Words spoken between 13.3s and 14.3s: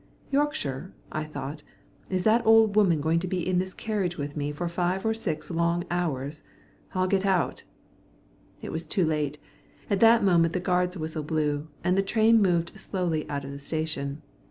of the station.